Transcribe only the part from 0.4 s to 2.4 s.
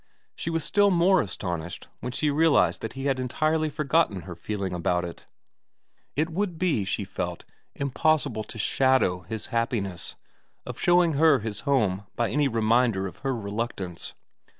was still more astonished when she